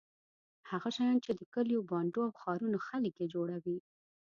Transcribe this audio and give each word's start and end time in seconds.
هغه 0.69 0.89
شیان 0.95 1.17
چې 1.25 1.31
د 1.35 1.41
کلیو 1.53 1.87
بانډو 1.89 2.19
او 2.27 2.31
ښارونو 2.41 2.77
خلک 2.87 3.13
یې 3.21 3.27
جوړوي. 3.33 3.77